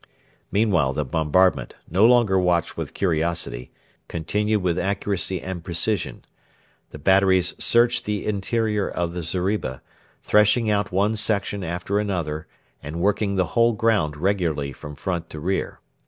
Meanwhile 0.51 0.93
the 0.93 1.05
bombardment 1.05 1.75
no 1.87 2.07
longer 2.07 2.39
watched 2.39 2.75
with 2.75 2.95
curiosity 2.95 3.69
continued 4.07 4.63
with 4.63 4.79
accuracy 4.79 5.39
and 5.39 5.63
precision. 5.63 6.25
The 6.89 6.97
batteries 6.97 7.53
searched 7.63 8.05
the 8.05 8.25
interior 8.25 8.89
of 8.89 9.13
the 9.13 9.21
zeriba, 9.21 9.83
threshing 10.23 10.71
out 10.71 10.91
one 10.91 11.15
section 11.17 11.63
after 11.63 11.99
another, 11.99 12.47
and 12.81 12.99
working 12.99 13.35
the 13.35 13.45
whole 13.53 13.73
ground 13.73 14.17
regularly 14.17 14.73
from 14.73 14.95
front 14.95 15.29
to 15.29 15.39
rear. 15.39 15.81